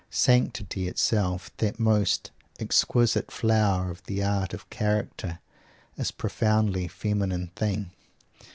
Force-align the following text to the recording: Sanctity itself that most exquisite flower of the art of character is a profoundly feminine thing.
Sanctity 0.09 0.87
itself 0.87 1.55
that 1.57 1.79
most 1.79 2.31
exquisite 2.59 3.29
flower 3.29 3.91
of 3.91 4.03
the 4.05 4.23
art 4.23 4.51
of 4.51 4.67
character 4.71 5.37
is 5.95 6.09
a 6.09 6.13
profoundly 6.13 6.87
feminine 6.87 7.51
thing. 7.55 7.91